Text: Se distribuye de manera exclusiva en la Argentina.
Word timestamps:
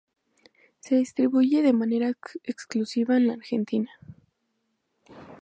Se 0.79 0.95
distribuye 0.95 1.61
de 1.61 1.73
manera 1.73 2.09
exclusiva 2.43 3.17
en 3.17 3.27
la 3.27 3.33
Argentina. 3.33 3.91